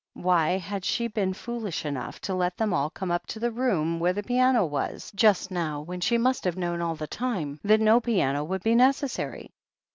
Why 0.15 0.57
had 0.57 0.83
she 0.83 1.05
been 1.07 1.33
foolish 1.35 1.85
enough 1.85 2.19
to 2.21 2.33
let 2.33 2.57
them 2.57 2.73
all 2.73 2.89
come 2.89 3.11
up 3.11 3.27
to 3.27 3.39
the 3.39 3.51
room 3.51 3.99
where 3.99 4.13
the 4.13 4.23
piano 4.23 4.65
was, 4.65 5.11
just 5.13 5.51
now, 5.51 5.81
when 5.81 6.01
she 6.01 6.17
must 6.17 6.43
have 6.43 6.57
known 6.57 6.81
all 6.81 6.95
the 6.95 7.05
time 7.05 7.59
that 7.63 7.79
no 7.81 7.99
piano 7.99 8.43
would 8.43 8.63
be 8.63 8.73
necessary 8.73 9.51